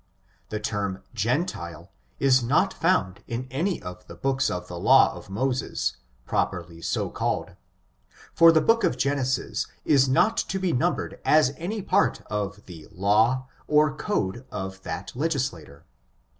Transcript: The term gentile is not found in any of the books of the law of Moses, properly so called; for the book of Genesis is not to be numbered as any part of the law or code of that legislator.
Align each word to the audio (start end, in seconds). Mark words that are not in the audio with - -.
The 0.49 0.59
term 0.59 1.03
gentile 1.13 1.91
is 2.19 2.41
not 2.41 2.73
found 2.73 3.23
in 3.27 3.47
any 3.51 3.79
of 3.83 4.07
the 4.07 4.15
books 4.15 4.49
of 4.49 4.67
the 4.67 4.79
law 4.79 5.13
of 5.13 5.29
Moses, 5.29 5.97
properly 6.25 6.81
so 6.81 7.11
called; 7.11 7.55
for 8.33 8.51
the 8.51 8.61
book 8.61 8.83
of 8.83 8.97
Genesis 8.97 9.67
is 9.85 10.09
not 10.09 10.37
to 10.37 10.57
be 10.57 10.73
numbered 10.73 11.19
as 11.23 11.53
any 11.55 11.83
part 11.83 12.23
of 12.31 12.65
the 12.65 12.87
law 12.91 13.45
or 13.67 13.95
code 13.95 14.43
of 14.49 14.81
that 14.81 15.11
legislator. 15.15 15.85